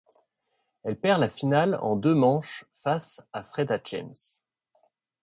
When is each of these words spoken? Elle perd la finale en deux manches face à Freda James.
Elle 0.83 0.99
perd 0.99 1.19
la 1.21 1.29
finale 1.29 1.75
en 1.79 1.95
deux 1.95 2.15
manches 2.15 2.65
face 2.83 3.23
à 3.33 3.43
Freda 3.43 3.79
James. 3.83 4.11